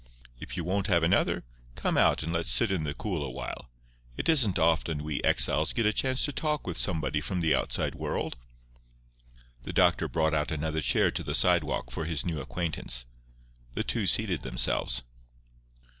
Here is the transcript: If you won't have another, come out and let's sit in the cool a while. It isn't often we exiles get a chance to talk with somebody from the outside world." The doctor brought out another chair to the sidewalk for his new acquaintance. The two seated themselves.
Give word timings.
If 0.39 0.57
you 0.57 0.63
won't 0.63 0.87
have 0.87 1.03
another, 1.03 1.43
come 1.75 1.95
out 1.95 2.23
and 2.23 2.33
let's 2.33 2.49
sit 2.49 2.71
in 2.71 2.85
the 2.85 2.95
cool 2.95 3.23
a 3.23 3.29
while. 3.29 3.69
It 4.17 4.27
isn't 4.29 4.57
often 4.57 5.03
we 5.03 5.21
exiles 5.21 5.73
get 5.73 5.85
a 5.85 5.93
chance 5.93 6.25
to 6.25 6.31
talk 6.31 6.65
with 6.65 6.75
somebody 6.75 7.21
from 7.21 7.39
the 7.39 7.53
outside 7.53 7.93
world." 7.93 8.35
The 9.61 9.73
doctor 9.73 10.07
brought 10.07 10.33
out 10.33 10.49
another 10.49 10.81
chair 10.81 11.11
to 11.11 11.21
the 11.23 11.35
sidewalk 11.35 11.91
for 11.91 12.05
his 12.05 12.25
new 12.25 12.41
acquaintance. 12.41 13.05
The 13.75 13.83
two 13.83 14.07
seated 14.07 14.41
themselves. 14.41 15.03